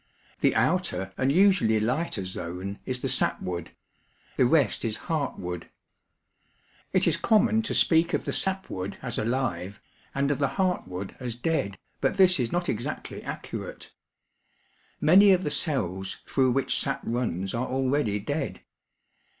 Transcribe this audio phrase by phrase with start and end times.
[0.39, 3.69] The outer and usually lighter zone is the sapwood;
[4.35, 5.69] the rest is heart wood.
[6.91, 9.79] It is common to speak of the sapwood as alive,
[10.15, 13.91] and of the heartwood as dead, but this is not exactly ac curate.
[14.99, 18.61] Many of the cells through which sap runs are already dead.